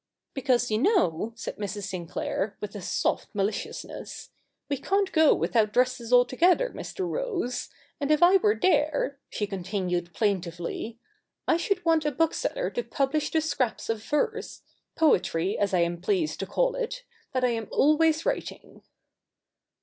[0.33, 1.83] 'Because, you know,' said Mrs.
[1.83, 4.31] Sinclair, with a soft maliciousness,'
[4.67, 7.07] we can't go without dresses altogether, Mr.
[7.07, 7.69] Rose.
[7.99, 10.97] And if I were there,' she continued plain tively,'
[11.47, 14.63] I should want a bookseller to publish the scraps of verse—
[14.95, 18.81] poetry, as I am pleased to call it— that I am always writing.'